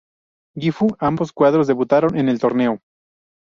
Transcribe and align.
Gifu; 0.63 0.95
ambos 0.99 1.31
cuadros 1.31 1.67
debutaron 1.67 2.17
en 2.17 2.27
el 2.27 2.39
torneo. 2.39 2.79